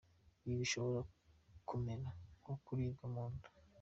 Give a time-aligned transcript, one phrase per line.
[0.45, 0.99] Ibi bishobora
[1.67, 2.07] kumera
[2.39, 3.47] nko kuribwa mu nda.